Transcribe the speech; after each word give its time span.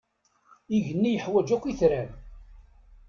Igenni 0.75 1.09
iḥwaǧ 1.13 1.47
akk 1.55 1.65
itran. 1.71 2.09